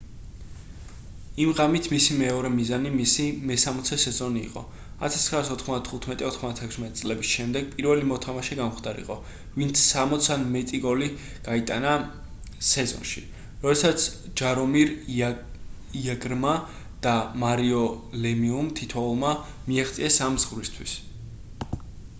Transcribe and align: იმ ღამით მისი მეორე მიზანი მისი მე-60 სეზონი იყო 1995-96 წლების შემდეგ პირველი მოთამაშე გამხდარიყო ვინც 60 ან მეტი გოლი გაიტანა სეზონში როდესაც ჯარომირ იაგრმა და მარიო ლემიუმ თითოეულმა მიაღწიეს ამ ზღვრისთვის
იმ 1.43 1.49
ღამით 1.57 1.87
მისი 1.89 2.15
მეორე 2.19 2.49
მიზანი 2.53 2.91
მისი 2.93 3.25
მე-60 3.49 3.99
სეზონი 4.03 4.39
იყო 4.45 4.63
1995-96 5.09 6.87
წლების 7.01 7.33
შემდეგ 7.33 7.67
პირველი 7.75 8.07
მოთამაშე 8.11 8.57
გამხდარიყო 8.61 9.17
ვინც 9.59 9.83
60 9.89 10.31
ან 10.37 10.47
მეტი 10.55 10.79
გოლი 10.87 11.11
გაიტანა 11.49 11.93
სეზონში 12.71 13.23
როდესაც 13.67 14.09
ჯარომირ 14.43 14.95
იაგრმა 15.19 16.55
და 17.09 17.15
მარიო 17.45 17.85
ლემიუმ 18.25 18.73
თითოეულმა 18.81 19.35
მიაღწიეს 19.69 20.19
ამ 20.29 20.41
ზღვრისთვის 20.45 20.97